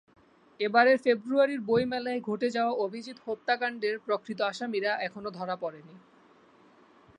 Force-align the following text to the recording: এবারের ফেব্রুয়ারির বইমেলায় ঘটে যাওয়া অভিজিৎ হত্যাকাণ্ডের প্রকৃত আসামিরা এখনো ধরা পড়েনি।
এবারের 0.59 0.97
ফেব্রুয়ারির 0.97 1.61
বইমেলায় 1.61 2.21
ঘটে 2.29 2.47
যাওয়া 2.49 2.73
অভিজিৎ 2.85 3.17
হত্যাকাণ্ডের 3.25 3.95
প্রকৃত 3.99 4.39
আসামিরা 4.41 4.91
এখনো 5.07 5.29
ধরা 5.31 5.55
পড়েনি। 5.55 5.95